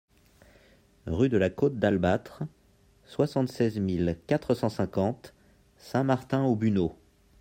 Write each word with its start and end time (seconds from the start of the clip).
Rue 1.05 1.29
de 1.29 1.37
la 1.37 1.51
Côte 1.51 1.77
d'Albatre, 1.77 2.41
soixante-seize 3.05 3.77
mille 3.79 4.17
quatre 4.25 4.55
cent 4.55 4.67
cinquante 4.69 5.35
Saint-Martin-aux-Buneaux 5.77 6.95